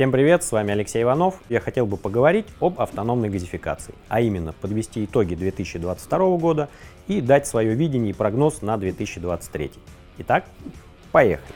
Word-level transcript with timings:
Всем 0.00 0.12
привет, 0.12 0.42
с 0.42 0.50
вами 0.50 0.72
Алексей 0.72 1.02
Иванов. 1.02 1.34
Я 1.50 1.60
хотел 1.60 1.84
бы 1.84 1.98
поговорить 1.98 2.46
об 2.58 2.80
автономной 2.80 3.28
газификации, 3.28 3.94
а 4.08 4.22
именно 4.22 4.54
подвести 4.54 5.04
итоги 5.04 5.34
2022 5.34 6.38
года 6.38 6.70
и 7.06 7.20
дать 7.20 7.46
свое 7.46 7.74
видение 7.74 8.12
и 8.12 8.14
прогноз 8.14 8.62
на 8.62 8.78
2023. 8.78 9.72
Итак, 10.16 10.46
поехали. 11.12 11.52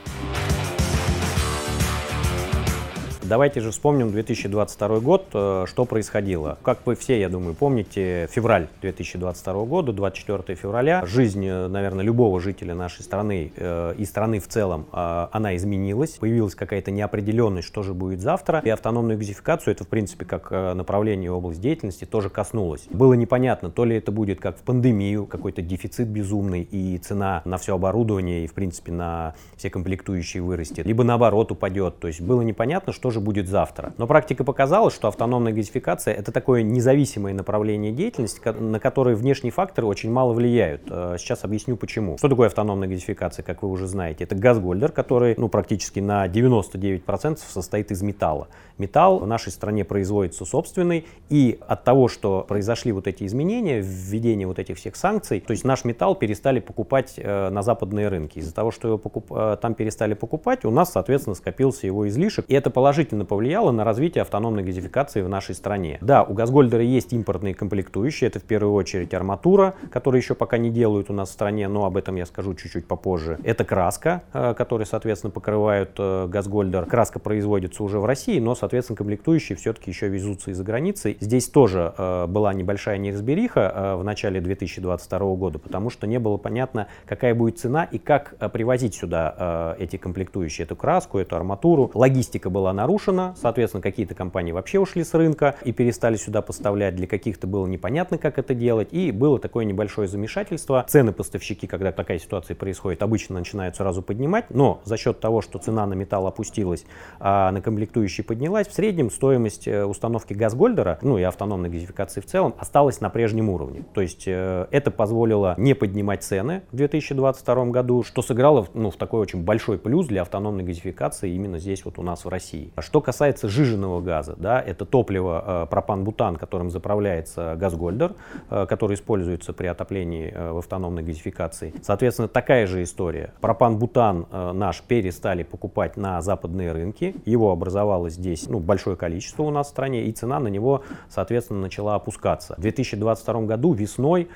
Давайте 3.27 3.59
же 3.59 3.71
вспомним 3.71 4.11
2022 4.11 4.99
год, 4.99 5.25
э, 5.33 5.65
что 5.67 5.85
происходило. 5.85 6.59
Как 6.61 6.85
вы 6.85 6.95
все, 6.95 7.19
я 7.19 7.27
думаю, 7.27 7.55
помните, 7.55 8.29
февраль 8.31 8.67
2022 8.81 9.65
года, 9.65 9.93
24 9.93 10.55
февраля, 10.55 11.03
жизнь, 11.07 11.43
э, 11.43 11.67
наверное, 11.67 12.05
любого 12.05 12.39
жителя 12.39 12.75
нашей 12.75 13.01
страны 13.01 13.51
э, 13.55 13.95
и 13.97 14.05
страны 14.05 14.39
в 14.39 14.47
целом, 14.47 14.85
она 14.91 15.55
изменилась. 15.55 16.11
Появилась 16.11 16.53
какая-то 16.53 16.91
неопределенность, 16.91 17.67
что 17.67 17.81
же 17.81 17.93
будет 17.95 18.21
завтра. 18.21 18.61
И 18.63 18.69
автономную 18.69 19.17
газификацию, 19.17 19.73
это, 19.73 19.85
в 19.85 19.87
принципе, 19.87 20.25
как 20.25 20.51
направление 20.51 21.31
область 21.31 21.61
деятельности, 21.61 22.05
тоже 22.05 22.29
коснулось. 22.29 22.85
Было 22.89 23.13
непонятно, 23.13 23.71
то 23.71 23.85
ли 23.85 23.95
это 23.95 24.11
будет 24.11 24.39
как 24.39 24.57
в 24.57 24.61
пандемию, 24.61 25.25
какой-то 25.25 25.61
дефицит 25.61 26.07
безумный 26.07 26.61
и 26.61 26.97
цена 26.99 27.41
на 27.45 27.57
все 27.57 27.75
оборудование 27.75 28.43
и, 28.43 28.47
в 28.47 28.53
принципе, 28.53 28.91
на 28.91 29.33
все 29.57 29.69
комплектующие 29.69 30.43
вырастет, 30.43 30.85
либо 30.85 31.03
наоборот 31.03 31.51
упадет. 31.51 31.99
То 31.99 32.07
есть 32.07 32.21
было 32.21 32.41
непонятно, 32.41 32.93
что 32.93 33.09
же 33.14 33.14
будет 33.19 33.47
завтра. 33.47 33.93
Но 33.97 34.07
практика 34.07 34.43
показала, 34.43 34.91
что 34.91 35.07
автономная 35.07 35.53
газификация 35.53 36.13
это 36.13 36.31
такое 36.31 36.61
независимое 36.61 37.33
направление 37.33 37.91
деятельности, 37.91 38.41
на 38.47 38.79
которое 38.79 39.15
внешние 39.15 39.51
факторы 39.51 39.87
очень 39.87 40.11
мало 40.11 40.33
влияют. 40.33 40.83
Э, 40.89 41.15
сейчас 41.19 41.43
объясню 41.43 41.77
почему. 41.77 42.17
Что 42.17 42.29
такое 42.29 42.47
автономная 42.47 42.87
газификация, 42.87 43.43
как 43.43 43.63
вы 43.63 43.69
уже 43.69 43.87
знаете? 43.87 44.23
Это 44.23 44.35
газгольдер, 44.35 44.91
который 44.91 45.35
ну, 45.37 45.49
практически 45.49 45.99
на 45.99 46.27
99% 46.27 47.37
состоит 47.47 47.91
из 47.91 48.01
металла. 48.01 48.47
Металл 48.77 49.19
в 49.19 49.27
нашей 49.27 49.51
стране 49.51 49.85
производится 49.85 50.45
собственный, 50.45 51.05
и 51.29 51.59
от 51.67 51.83
того, 51.83 52.07
что 52.07 52.45
произошли 52.47 52.91
вот 52.91 53.07
эти 53.07 53.25
изменения, 53.25 53.81
введение 53.81 54.47
вот 54.47 54.59
этих 54.59 54.77
всех 54.77 54.95
санкций, 54.95 55.39
то 55.39 55.51
есть 55.51 55.63
наш 55.63 55.85
металл 55.85 56.15
перестали 56.15 56.59
покупать 56.59 57.13
э, 57.17 57.49
на 57.49 57.61
западные 57.61 58.09
рынки. 58.09 58.39
Из-за 58.39 58.53
того, 58.53 58.71
что 58.71 58.87
его 58.87 58.97
покуп... 58.97 59.31
Э, 59.31 59.57
там 59.61 59.75
перестали 59.75 60.13
покупать, 60.13 60.65
у 60.65 60.71
нас, 60.71 60.91
соответственно, 60.91 61.35
скопился 61.35 61.85
его 61.87 62.07
излишек, 62.07 62.45
и 62.47 62.53
это 62.53 62.69
положительно 62.69 63.04
положительно 63.05 63.25
повлияло 63.25 63.71
на 63.71 63.83
развитие 63.83 64.21
автономной 64.23 64.63
газификации 64.63 65.21
в 65.21 65.29
нашей 65.29 65.53
стране. 65.53 65.99
Да, 66.01 66.23
у 66.23 66.33
Газгольдера 66.33 66.81
есть 66.81 67.13
импортные 67.13 67.53
комплектующие, 67.53 68.27
это 68.29 68.39
в 68.39 68.43
первую 68.43 68.73
очередь 68.73 69.13
арматура, 69.13 69.75
которую 69.91 70.21
еще 70.21 70.33
пока 70.33 70.57
не 70.57 70.71
делают 70.71 71.09
у 71.09 71.13
нас 71.13 71.29
в 71.29 71.33
стране, 71.33 71.67
но 71.67 71.85
об 71.85 71.97
этом 71.97 72.15
я 72.15 72.25
скажу 72.25 72.55
чуть-чуть 72.55 72.87
попозже. 72.87 73.37
Это 73.43 73.63
краска, 73.63 74.23
э, 74.33 74.55
которая, 74.57 74.87
соответственно, 74.87 75.31
покрывают 75.31 75.91
э, 75.99 76.27
Газгольдер. 76.27 76.85
Краска 76.85 77.19
производится 77.19 77.83
уже 77.83 77.99
в 77.99 78.05
России, 78.05 78.39
но, 78.39 78.55
соответственно, 78.55 78.97
комплектующие 78.97 79.55
все-таки 79.55 79.91
еще 79.91 80.07
везутся 80.07 80.51
из-за 80.51 80.63
границы. 80.63 81.17
Здесь 81.19 81.47
тоже 81.47 81.93
э, 81.97 82.25
была 82.27 82.53
небольшая 82.53 82.97
неразбериха 82.97 83.95
в 83.97 84.03
начале 84.03 84.41
2022 84.41 85.19
года, 85.35 85.59
потому 85.59 85.89
что 85.89 86.07
не 86.07 86.19
было 86.19 86.37
понятно, 86.37 86.87
какая 87.05 87.35
будет 87.35 87.59
цена 87.59 87.83
и 87.83 87.97
как 87.97 88.35
привозить 88.51 88.95
сюда 88.95 89.75
эти 89.79 89.97
комплектующие, 89.97 90.65
эту 90.65 90.75
краску, 90.75 91.19
эту 91.19 91.35
арматуру. 91.35 91.91
Логистика 91.93 92.49
была 92.49 92.73
нарушена, 92.73 92.94
нарушено, 92.95 93.35
соответственно, 93.35 93.81
какие-то 93.81 94.15
компании 94.15 94.53
вообще 94.53 94.79
ушли 94.79 95.03
с 95.03 95.13
рынка 95.13 95.55
и 95.65 95.73
перестали 95.73 96.15
сюда 96.15 96.41
поставлять, 96.41 96.95
для 96.95 97.07
каких-то 97.07 97.45
было 97.45 97.67
непонятно, 97.67 98.17
как 98.17 98.39
это 98.39 98.53
делать, 98.53 98.87
и 98.91 99.11
было 99.11 99.37
такое 99.37 99.65
небольшое 99.65 100.07
замешательство. 100.07 100.85
Цены 100.87 101.11
поставщики, 101.11 101.67
когда 101.67 101.91
такая 101.91 102.19
ситуация 102.19 102.55
происходит, 102.55 103.03
обычно 103.03 103.37
начинают 103.37 103.75
сразу 103.75 104.01
поднимать, 104.01 104.45
но 104.49 104.81
за 104.85 104.95
счет 104.95 105.19
того, 105.19 105.41
что 105.41 105.59
цена 105.59 105.85
на 105.85 105.93
металл 105.93 106.27
опустилась, 106.27 106.85
а 107.19 107.51
на 107.51 107.61
комплектующие 107.61 108.23
поднялась, 108.23 108.67
в 108.67 108.73
среднем 108.73 109.11
стоимость 109.11 109.67
э, 109.67 109.83
установки 109.83 110.33
газгольдера, 110.33 110.99
ну 111.01 111.17
и 111.17 111.23
автономной 111.23 111.69
газификации 111.69 112.21
в 112.21 112.25
целом, 112.25 112.55
осталась 112.57 113.01
на 113.01 113.09
прежнем 113.09 113.49
уровне. 113.49 113.83
То 113.93 113.99
есть 113.99 114.23
э, 114.25 114.67
это 114.71 114.89
позволило 114.89 115.55
не 115.57 115.73
поднимать 115.73 116.23
цены 116.23 116.61
в 116.71 116.77
2022 116.77 117.65
году, 117.65 118.03
что 118.03 118.21
сыграло 118.21 118.67
ну, 118.73 118.89
в 118.89 118.95
такой 118.95 119.19
очень 119.19 119.43
большой 119.43 119.77
плюс 119.77 120.07
для 120.07 120.21
автономной 120.21 120.63
газификации 120.63 121.33
именно 121.33 121.59
здесь 121.59 121.83
вот 121.83 121.99
у 121.99 122.01
нас 122.01 122.23
в 122.23 122.29
России. 122.29 122.71
Что 122.85 123.01
касается 123.01 123.49
жиженного 123.49 123.99
газа, 123.99 124.35
да, 124.37 124.61
это 124.61 124.85
топливо 124.85 125.63
э, 125.63 125.67
пропан-бутан, 125.71 126.35
которым 126.35 126.69
заправляется 126.69 127.55
газгольдер, 127.57 128.13
э, 128.51 128.67
который 128.67 128.93
используется 128.93 129.53
при 129.53 129.65
отоплении 129.65 130.31
э, 130.31 130.51
в 130.51 130.59
автономной 130.59 131.01
газификации. 131.01 131.73
Соответственно, 131.81 132.27
такая 132.27 132.67
же 132.67 132.83
история. 132.83 133.33
Пропан-бутан 133.41 134.27
наш 134.53 134.83
перестали 134.83 135.41
покупать 135.41 135.97
на 135.97 136.21
западные 136.21 136.73
рынки. 136.73 137.15
Его 137.25 137.51
образовалось 137.51 138.13
здесь 138.13 138.47
ну, 138.47 138.59
большое 138.59 138.95
количество 138.95 139.41
у 139.41 139.49
нас 139.49 139.65
в 139.65 139.69
стране, 139.71 140.03
и 140.03 140.11
цена 140.11 140.39
на 140.39 140.49
него, 140.49 140.83
соответственно, 141.09 141.61
начала 141.61 141.95
опускаться. 141.95 142.53
В 142.55 142.61
2022 142.61 143.41
году 143.41 143.73
весной 143.73 144.29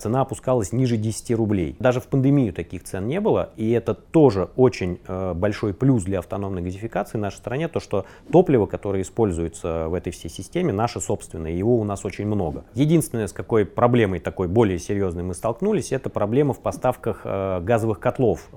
цена 0.00 0.22
опускалась 0.22 0.72
ниже 0.72 0.96
10 0.96 1.30
рублей. 1.32 1.76
Даже 1.78 2.00
в 2.00 2.06
пандемию 2.06 2.52
таких 2.52 2.84
цен 2.84 3.06
не 3.06 3.20
было, 3.20 3.50
и 3.56 3.70
это 3.70 3.94
тоже 3.94 4.50
очень 4.56 5.00
э, 5.06 5.34
большой 5.34 5.74
плюс 5.74 6.04
для 6.04 6.18
автономной 6.18 6.62
газификации 6.62 7.18
в 7.18 7.20
нашей 7.20 7.36
стране, 7.36 7.68
то 7.68 7.80
что 7.80 8.04
топливо, 8.30 8.66
которое 8.66 9.02
используется 9.02 9.86
в 9.88 9.94
этой 9.94 10.12
всей 10.12 10.28
системе, 10.28 10.72
наше 10.72 11.00
собственное, 11.00 11.52
его 11.52 11.78
у 11.78 11.84
нас 11.84 12.04
очень 12.04 12.26
много. 12.26 12.64
Единственное, 12.74 13.26
с 13.26 13.32
какой 13.32 13.64
проблемой 13.64 14.20
такой 14.20 14.48
более 14.48 14.78
серьезной 14.78 15.22
мы 15.22 15.34
столкнулись, 15.34 15.92
это 15.92 16.10
проблема 16.10 16.54
в 16.54 16.60
поставках 16.60 17.22
э, 17.24 17.60
газовых 17.60 18.00
котлов 18.00 18.48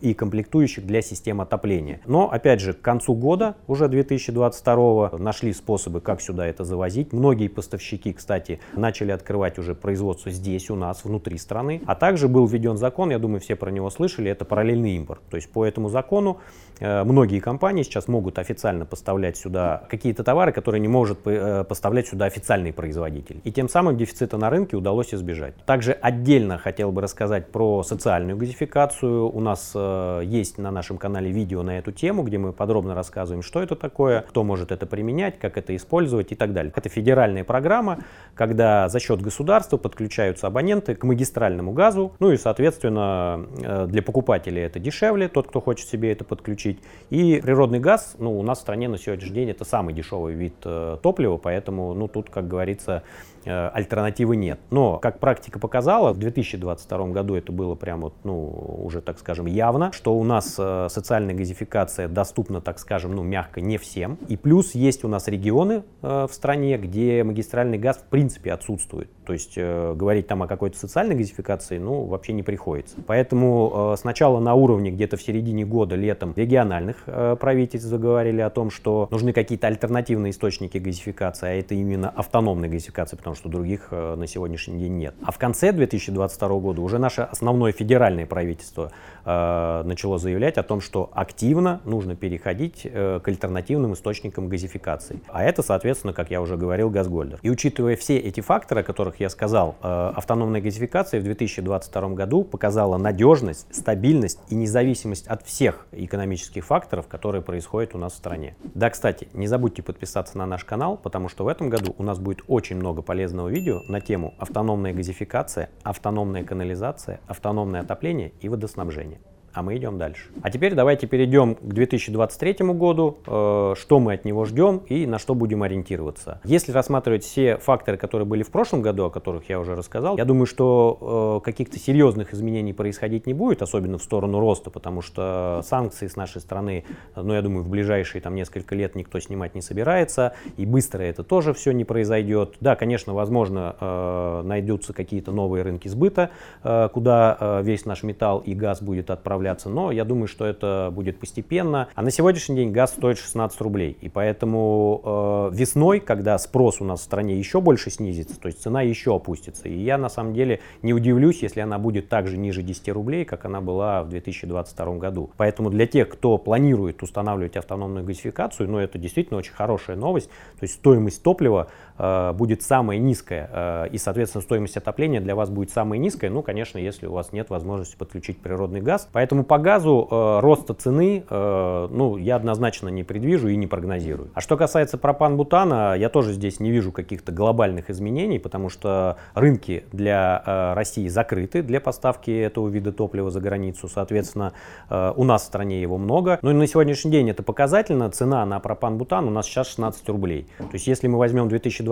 и 0.00 0.14
комплектующих 0.14 0.86
для 0.86 1.02
систем 1.02 1.40
отопления. 1.40 2.00
Но, 2.06 2.30
опять 2.30 2.60
же, 2.60 2.72
к 2.72 2.80
концу 2.80 3.14
года, 3.14 3.56
уже 3.66 3.88
2022, 3.88 5.18
нашли 5.18 5.52
способы, 5.52 6.00
как 6.00 6.20
сюда 6.20 6.46
это 6.46 6.64
завозить. 6.64 7.12
Многие 7.12 7.48
поставщики, 7.48 8.12
кстати, 8.12 8.60
начали 8.74 9.12
открывать 9.12 9.58
уже 9.58 9.74
производство 9.74 10.30
здесь, 10.30 10.61
здесь 10.62 10.70
у 10.70 10.76
нас, 10.76 11.04
внутри 11.04 11.38
страны. 11.38 11.82
А 11.86 11.94
также 11.94 12.28
был 12.28 12.46
введен 12.46 12.76
закон, 12.76 13.10
я 13.10 13.18
думаю, 13.18 13.40
все 13.40 13.56
про 13.56 13.70
него 13.70 13.90
слышали, 13.90 14.30
это 14.30 14.44
параллельный 14.44 14.96
импорт. 14.96 15.20
То 15.30 15.36
есть 15.36 15.50
по 15.50 15.64
этому 15.64 15.88
закону 15.88 16.38
э, 16.78 17.04
многие 17.04 17.40
компании 17.40 17.82
сейчас 17.82 18.08
могут 18.08 18.38
официально 18.38 18.86
поставлять 18.86 19.36
сюда 19.36 19.82
какие-то 19.88 20.22
товары, 20.22 20.52
которые 20.52 20.80
не 20.80 20.88
может 20.88 21.18
э, 21.26 21.64
поставлять 21.64 22.06
сюда 22.08 22.26
официальный 22.26 22.72
производитель. 22.72 23.40
И 23.44 23.50
тем 23.50 23.68
самым 23.68 23.96
дефицита 23.96 24.36
на 24.36 24.50
рынке 24.50 24.76
удалось 24.76 25.12
избежать. 25.14 25.54
Также 25.66 25.92
отдельно 25.92 26.58
хотел 26.58 26.92
бы 26.92 27.00
рассказать 27.02 27.50
про 27.50 27.82
социальную 27.82 28.36
газификацию. 28.36 29.28
У 29.28 29.40
нас 29.40 29.72
э, 29.74 30.22
есть 30.24 30.58
на 30.58 30.70
нашем 30.70 30.98
канале 30.98 31.30
видео 31.30 31.62
на 31.62 31.78
эту 31.78 31.92
тему, 31.92 32.22
где 32.22 32.38
мы 32.38 32.52
подробно 32.52 32.94
рассказываем, 32.94 33.42
что 33.42 33.60
это 33.62 33.74
такое, 33.74 34.20
кто 34.20 34.44
может 34.44 34.70
это 34.70 34.86
применять, 34.86 35.38
как 35.38 35.58
это 35.58 35.74
использовать 35.74 36.32
и 36.32 36.34
так 36.34 36.52
далее. 36.52 36.72
Это 36.76 36.88
федеральная 36.88 37.44
программа, 37.44 37.98
когда 38.34 38.88
за 38.88 39.00
счет 39.00 39.20
государства 39.20 39.76
подключаются 39.76 40.41
абоненты 40.44 40.94
к 40.94 41.04
магистральному 41.04 41.72
газу. 41.72 42.12
Ну 42.18 42.32
и, 42.32 42.36
соответственно, 42.36 43.46
э, 43.62 43.86
для 43.86 44.02
покупателей 44.02 44.62
это 44.62 44.78
дешевле, 44.78 45.28
тот, 45.28 45.48
кто 45.48 45.60
хочет 45.60 45.88
себе 45.88 46.12
это 46.12 46.24
подключить. 46.24 46.78
И 47.10 47.40
природный 47.42 47.80
газ, 47.80 48.16
ну, 48.18 48.38
у 48.38 48.42
нас 48.42 48.58
в 48.58 48.60
стране 48.62 48.88
на 48.88 48.98
сегодняшний 48.98 49.34
день 49.34 49.50
это 49.50 49.64
самый 49.64 49.94
дешевый 49.94 50.34
вид 50.34 50.54
э, 50.64 50.98
топлива, 51.02 51.36
поэтому, 51.36 51.94
ну, 51.94 52.08
тут, 52.08 52.30
как 52.30 52.48
говорится, 52.48 53.02
альтернативы 53.50 54.36
нет. 54.36 54.60
Но, 54.70 54.98
как 54.98 55.18
практика 55.18 55.58
показала, 55.58 56.12
в 56.12 56.18
2022 56.18 57.06
году 57.08 57.34
это 57.34 57.52
было 57.52 57.74
прям 57.74 58.02
вот, 58.02 58.14
ну, 58.24 58.80
уже, 58.84 59.00
так 59.00 59.18
скажем, 59.18 59.46
явно, 59.46 59.92
что 59.92 60.16
у 60.16 60.24
нас 60.24 60.56
э, 60.58 60.88
социальная 60.90 61.34
газификация 61.34 62.08
доступна, 62.08 62.60
так 62.60 62.78
скажем, 62.78 63.14
ну, 63.14 63.22
мягко 63.22 63.60
не 63.60 63.78
всем. 63.78 64.18
И 64.28 64.36
плюс 64.36 64.74
есть 64.74 65.04
у 65.04 65.08
нас 65.08 65.28
регионы 65.28 65.84
э, 66.02 66.26
в 66.30 66.34
стране, 66.34 66.78
где 66.78 67.22
магистральный 67.24 67.78
газ 67.78 67.98
в 67.98 68.04
принципе 68.04 68.52
отсутствует. 68.52 69.10
То 69.24 69.32
есть 69.32 69.56
говорить 69.56 70.26
там 70.26 70.42
о 70.42 70.48
какой-то 70.48 70.76
социальной 70.76 71.14
газификации, 71.14 71.78
ну, 71.78 72.04
вообще 72.04 72.32
не 72.32 72.42
приходится. 72.42 72.96
Поэтому 73.06 73.94
сначала 73.96 74.40
на 74.40 74.54
уровне 74.54 74.90
где-то 74.90 75.16
в 75.16 75.22
середине 75.22 75.64
года, 75.64 75.94
летом, 75.94 76.32
региональных 76.34 77.04
правительств 77.38 77.88
заговорили 77.88 78.40
о 78.40 78.50
том, 78.50 78.70
что 78.70 79.06
нужны 79.12 79.32
какие-то 79.32 79.68
альтернативные 79.68 80.30
источники 80.30 80.78
газификации, 80.78 81.48
а 81.48 81.52
это 81.52 81.74
именно 81.74 82.10
автономная 82.10 82.68
газификация, 82.68 83.16
потому 83.16 83.31
потому 83.32 83.36
что 83.36 83.48
других 83.48 83.88
э, 83.90 84.14
на 84.14 84.26
сегодняшний 84.26 84.78
день 84.78 84.98
нет. 84.98 85.14
А 85.24 85.32
в 85.32 85.38
конце 85.38 85.72
2022 85.72 86.48
года 86.58 86.82
уже 86.82 86.98
наше 86.98 87.22
основное 87.22 87.72
федеральное 87.72 88.26
правительство 88.26 88.92
э, 89.24 89.82
начало 89.84 90.18
заявлять 90.18 90.58
о 90.58 90.62
том, 90.62 90.80
что 90.80 91.10
активно 91.12 91.80
нужно 91.84 92.16
переходить 92.16 92.82
э, 92.84 93.20
к 93.22 93.28
альтернативным 93.28 93.94
источникам 93.94 94.48
газификации. 94.48 95.20
А 95.28 95.44
это, 95.44 95.62
соответственно, 95.62 96.12
как 96.12 96.30
я 96.30 96.40
уже 96.40 96.56
говорил, 96.56 96.90
газгольдер. 96.90 97.38
И 97.42 97.50
учитывая 97.50 97.96
все 97.96 98.18
эти 98.18 98.40
факторы, 98.40 98.80
о 98.80 98.84
которых 98.84 99.20
я 99.20 99.28
сказал, 99.28 99.76
э, 99.82 100.12
автономная 100.16 100.60
газификация 100.60 101.20
в 101.20 101.24
2022 101.24 102.08
году 102.10 102.44
показала 102.44 102.96
надежность, 102.96 103.66
стабильность 103.74 104.40
и 104.48 104.54
независимость 104.54 105.26
от 105.26 105.42
всех 105.42 105.86
экономических 105.92 106.64
факторов, 106.64 107.06
которые 107.08 107.42
происходят 107.42 107.94
у 107.94 107.98
нас 107.98 108.12
в 108.12 108.16
стране. 108.16 108.56
Да, 108.74 108.90
кстати, 108.90 109.28
не 109.32 109.46
забудьте 109.46 109.82
подписаться 109.82 110.38
на 110.38 110.46
наш 110.46 110.64
канал, 110.64 110.96
потому 110.96 111.28
что 111.28 111.44
в 111.44 111.48
этом 111.48 111.68
году 111.68 111.94
у 111.98 112.02
нас 112.02 112.18
будет 112.18 112.42
очень 112.48 112.76
много 112.76 113.02
полезного 113.02 113.48
видео 113.48 113.80
на 113.88 114.00
тему 114.00 114.34
автономная 114.38 114.92
газификация, 114.92 115.70
автономная 115.82 116.44
канализация, 116.44 117.20
автономное 117.26 117.80
отопление 117.80 118.32
и 118.40 118.48
водоснабжение. 118.48 119.11
А 119.52 119.62
мы 119.62 119.76
идем 119.76 119.98
дальше. 119.98 120.24
А 120.42 120.50
теперь 120.50 120.74
давайте 120.74 121.06
перейдем 121.06 121.54
к 121.54 121.62
2023 121.62 122.72
году, 122.72 123.18
э, 123.26 123.74
что 123.78 124.00
мы 124.00 124.14
от 124.14 124.24
него 124.24 124.44
ждем 124.44 124.78
и 124.88 125.06
на 125.06 125.18
что 125.18 125.34
будем 125.34 125.62
ориентироваться. 125.62 126.40
Если 126.44 126.72
рассматривать 126.72 127.24
все 127.24 127.56
факторы, 127.58 127.96
которые 127.96 128.26
были 128.26 128.42
в 128.42 128.50
прошлом 128.50 128.82
году, 128.82 129.04
о 129.04 129.10
которых 129.10 129.48
я 129.48 129.60
уже 129.60 129.74
рассказал, 129.74 130.16
я 130.16 130.24
думаю, 130.24 130.46
что 130.46 131.40
э, 131.42 131.44
каких-то 131.44 131.78
серьезных 131.78 132.32
изменений 132.34 132.72
происходить 132.72 133.26
не 133.26 133.34
будет, 133.34 133.62
особенно 133.62 133.98
в 133.98 134.02
сторону 134.02 134.40
роста, 134.40 134.70
потому 134.70 135.02
что 135.02 135.60
санкции 135.64 136.06
с 136.06 136.16
нашей 136.16 136.40
стороны, 136.40 136.84
ну, 137.14 137.34
я 137.34 137.42
думаю, 137.42 137.64
в 137.64 137.68
ближайшие 137.68 138.22
там 138.22 138.34
несколько 138.34 138.74
лет 138.74 138.94
никто 138.94 139.18
снимать 139.20 139.54
не 139.54 139.62
собирается, 139.62 140.34
и 140.56 140.66
быстро 140.66 141.02
это 141.02 141.22
тоже 141.22 141.52
все 141.52 141.72
не 141.72 141.84
произойдет. 141.84 142.56
Да, 142.60 142.76
конечно, 142.76 143.14
возможно, 143.14 143.76
э, 143.80 144.42
найдутся 144.44 144.92
какие-то 144.92 145.32
новые 145.32 145.62
рынки 145.62 145.88
сбыта, 145.88 146.30
э, 146.62 146.88
куда 146.92 147.36
э, 147.38 147.62
весь 147.62 147.84
наш 147.84 148.02
металл 148.02 148.40
и 148.40 148.54
газ 148.54 148.82
будет 148.82 149.10
отправляться, 149.42 149.68
но 149.68 149.90
я 149.90 150.04
думаю, 150.04 150.28
что 150.28 150.46
это 150.46 150.90
будет 150.92 151.18
постепенно. 151.18 151.88
А 151.94 152.02
на 152.02 152.10
сегодняшний 152.10 152.56
день 152.56 152.72
газ 152.72 152.92
стоит 152.92 153.18
16 153.18 153.60
рублей, 153.60 153.96
и 154.00 154.08
поэтому 154.08 155.50
э, 155.52 155.56
весной, 155.56 156.00
когда 156.00 156.38
спрос 156.38 156.80
у 156.80 156.84
нас 156.84 157.00
в 157.00 157.04
стране 157.04 157.36
еще 157.36 157.60
больше 157.60 157.90
снизится, 157.90 158.38
то 158.38 158.46
есть 158.46 158.62
цена 158.62 158.82
еще 158.82 159.14
опустится, 159.14 159.68
и 159.68 159.76
я 159.76 159.98
на 159.98 160.08
самом 160.08 160.32
деле 160.34 160.60
не 160.82 160.94
удивлюсь, 160.94 161.42
если 161.42 161.60
она 161.60 161.78
будет 161.78 162.08
также 162.08 162.38
ниже 162.38 162.62
10 162.62 162.88
рублей, 162.90 163.24
как 163.24 163.44
она 163.44 163.60
была 163.60 164.02
в 164.02 164.08
2022 164.08 164.96
году. 164.96 165.30
Поэтому 165.36 165.70
для 165.70 165.86
тех, 165.86 166.08
кто 166.08 166.38
планирует 166.38 167.02
устанавливать 167.02 167.56
автономную 167.56 168.04
газификацию, 168.04 168.70
ну 168.70 168.78
это 168.78 168.98
действительно 168.98 169.38
очень 169.38 169.52
хорошая 169.52 169.96
новость, 169.96 170.28
то 170.28 170.64
есть 170.64 170.74
стоимость 170.74 171.22
топлива 171.22 171.68
будет 171.98 172.62
самая 172.62 172.98
низкая, 172.98 173.50
э, 173.52 173.88
и, 173.90 173.98
соответственно, 173.98 174.42
стоимость 174.42 174.76
отопления 174.76 175.20
для 175.20 175.34
вас 175.34 175.50
будет 175.50 175.70
самая 175.70 175.98
низкая, 175.98 176.30
ну, 176.30 176.42
конечно, 176.42 176.78
если 176.78 177.06
у 177.06 177.12
вас 177.12 177.32
нет 177.32 177.50
возможности 177.50 177.96
подключить 177.96 178.40
природный 178.40 178.80
газ. 178.80 179.08
Поэтому 179.12 179.44
по 179.44 179.58
газу 179.58 180.08
э, 180.10 180.40
роста 180.40 180.74
цены, 180.74 181.24
э, 181.28 181.88
ну, 181.90 182.16
я 182.16 182.36
однозначно 182.36 182.88
не 182.88 183.04
предвижу 183.04 183.48
и 183.48 183.56
не 183.56 183.66
прогнозирую. 183.66 184.30
А 184.34 184.40
что 184.40 184.56
касается 184.56 184.98
пропан-бутана, 184.98 185.94
я 185.96 186.08
тоже 186.08 186.32
здесь 186.32 186.60
не 186.60 186.70
вижу 186.70 186.92
каких-то 186.92 187.32
глобальных 187.32 187.90
изменений, 187.90 188.38
потому 188.38 188.68
что 188.68 189.16
рынки 189.34 189.84
для 189.92 190.42
э, 190.44 190.74
России 190.74 191.08
закрыты 191.08 191.62
для 191.62 191.80
поставки 191.80 192.30
этого 192.30 192.68
вида 192.68 192.92
топлива 192.92 193.30
за 193.30 193.40
границу. 193.40 193.88
Соответственно, 193.88 194.52
э, 194.88 195.12
у 195.16 195.24
нас 195.24 195.42
в 195.42 195.46
стране 195.46 195.80
его 195.80 195.98
много. 195.98 196.38
Но 196.42 196.50
и 196.50 196.54
на 196.54 196.66
сегодняшний 196.66 197.10
день 197.10 197.30
это 197.30 197.42
показательно. 197.42 198.10
Цена 198.10 198.44
на 198.46 198.60
пропан-бутан 198.60 199.26
у 199.28 199.30
нас 199.30 199.46
сейчас 199.46 199.68
16 199.68 200.08
рублей. 200.08 200.46
То 200.58 200.68
есть, 200.72 200.86
если 200.86 201.08
мы 201.08 201.18
возьмем 201.18 201.48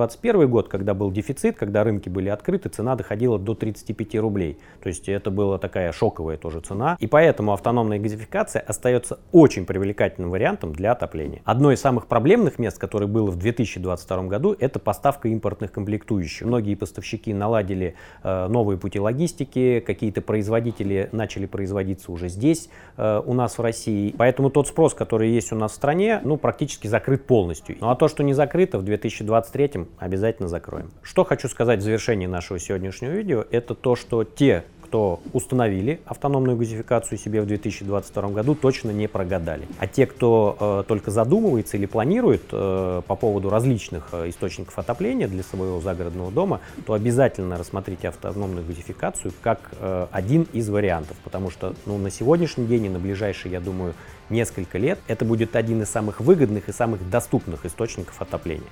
2021 0.06 0.50
год, 0.50 0.69
когда 0.69 0.94
был 0.94 1.11
дефицит, 1.11 1.56
когда 1.56 1.85
рынки 1.85 2.08
были 2.08 2.29
открыты, 2.29 2.69
цена 2.69 2.94
доходила 2.97 3.38
до 3.38 3.55
35 3.55 4.17
рублей. 4.17 4.58
То 4.82 4.88
есть, 4.88 5.08
это 5.08 5.31
была 5.31 5.58
такая 5.58 5.93
шоковая 5.93 6.37
тоже 6.37 6.61
цена. 6.61 6.97
И 7.00 7.06
поэтому 7.06 7.52
автономная 7.52 7.99
газификация 7.99 8.62
остается 8.62 9.19
очень 9.32 9.67
привлекательным 9.67 10.31
вариантом 10.31 10.73
для 10.73 10.93
отопления. 10.93 11.43
Одно 11.44 11.73
из 11.73 11.81
самых 11.81 12.06
проблемных 12.06 12.58
мест, 12.58 12.79
которое 12.79 13.06
было 13.06 13.31
в 13.31 13.37
2022 13.37 14.23
году, 14.25 14.56
это 14.58 14.79
поставка 14.79 15.29
импортных 15.29 15.73
комплектующих. 15.73 16.47
Многие 16.47 16.75
поставщики 16.75 17.35
наладили 17.35 17.94
э, 18.23 18.47
новые 18.49 18.79
пути 18.79 18.99
логистики, 18.99 19.81
какие-то 19.81 20.23
производители 20.23 21.08
начали 21.12 21.47
производиться 21.47 22.12
уже 22.12 22.29
здесь, 22.29 22.70
э, 22.97 23.23
у 23.25 23.35
нас 23.35 23.58
в 23.58 23.62
России. 23.62 24.14
Поэтому 24.17 24.50
тот 24.50 24.69
спрос, 24.69 24.94
который 24.94 25.31
есть 25.31 25.52
у 25.52 25.56
нас 25.56 25.73
в 25.73 25.75
стране, 25.75 26.20
ну, 26.25 26.37
практически 26.37 26.87
закрыт 26.87 27.26
полностью. 27.26 27.76
Ну 27.81 27.91
а 27.91 27.97
то, 27.97 28.08
что 28.08 28.23
не 28.23 28.32
закрыто, 28.32 28.79
в 28.79 28.82
2023 28.82 29.79
обязательно 29.98 30.48
закроем. 30.48 30.90
Что 31.02 31.24
хочу 31.24 31.48
сказать 31.48 31.80
в 31.80 31.82
завершении 31.82 32.26
нашего 32.26 32.58
сегодняшнего 32.58 33.12
видео, 33.12 33.44
это 33.50 33.74
то, 33.74 33.96
что 33.96 34.24
те 34.24 34.64
кто 34.90 35.20
установили 35.32 36.00
автономную 36.04 36.56
газификацию 36.56 37.16
себе 37.16 37.42
в 37.42 37.46
2022 37.46 38.30
году, 38.30 38.56
точно 38.56 38.90
не 38.90 39.06
прогадали. 39.06 39.68
А 39.78 39.86
те, 39.86 40.04
кто 40.04 40.56
э, 40.58 40.84
только 40.88 41.12
задумывается 41.12 41.76
или 41.76 41.86
планирует 41.86 42.42
э, 42.50 43.02
по 43.06 43.14
поводу 43.14 43.50
различных 43.50 44.08
э, 44.10 44.30
источников 44.30 44.76
отопления 44.80 45.28
для 45.28 45.44
своего 45.44 45.80
загородного 45.80 46.32
дома, 46.32 46.60
то 46.86 46.94
обязательно 46.94 47.56
рассмотрите 47.56 48.08
автономную 48.08 48.66
газификацию 48.66 49.32
как 49.42 49.60
э, 49.78 50.08
один 50.10 50.48
из 50.52 50.68
вариантов, 50.68 51.16
потому 51.22 51.50
что 51.50 51.72
ну, 51.86 51.96
на 51.96 52.10
сегодняшний 52.10 52.66
день 52.66 52.86
и 52.86 52.88
на 52.88 52.98
ближайшие, 52.98 53.52
я 53.52 53.60
думаю, 53.60 53.94
несколько 54.28 54.76
лет 54.76 54.98
это 55.06 55.24
будет 55.24 55.54
один 55.54 55.82
из 55.82 55.88
самых 55.88 56.18
выгодных 56.18 56.68
и 56.68 56.72
самых 56.72 57.08
доступных 57.08 57.64
источников 57.64 58.20
отопления. 58.20 58.66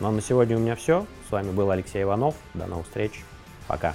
Ну 0.00 0.08
а 0.08 0.12
на 0.12 0.20
сегодня 0.20 0.56
у 0.56 0.60
меня 0.60 0.76
все. 0.76 1.06
С 1.28 1.32
вами 1.32 1.50
был 1.50 1.70
Алексей 1.70 2.02
Иванов. 2.02 2.34
До 2.54 2.66
новых 2.66 2.86
встреч. 2.86 3.22
Пока. 3.66 3.94